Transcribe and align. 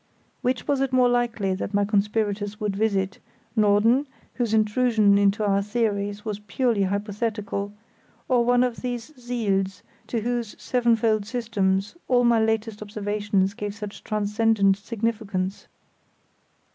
Which 0.41 0.67
was 0.67 0.81
it 0.81 0.91
more 0.91 1.07
likely 1.07 1.53
that 1.53 1.75
my 1.75 1.85
conspirators 1.85 2.59
would 2.59 2.75
visit—Norden, 2.75 4.07
whose 4.33 4.51
intrusion 4.51 5.15
into 5.19 5.45
our 5.45 5.61
theories 5.61 6.25
was 6.25 6.39
purely 6.39 6.81
hypothetical, 6.85 7.71
or 8.27 8.43
one 8.43 8.63
of 8.63 8.77
these 8.77 9.11
siels 9.15 9.83
to 10.07 10.21
whose 10.21 10.59
sevenfold 10.59 11.27
systems 11.27 11.95
all 12.07 12.23
my 12.23 12.39
latest 12.39 12.81
observations 12.81 13.53
gave 13.53 13.75
such 13.75 14.03
transcendent 14.03 14.75
significance? 14.77 15.67